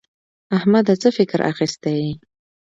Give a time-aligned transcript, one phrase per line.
[0.57, 2.11] احمده څه فکر اخيستی يې؟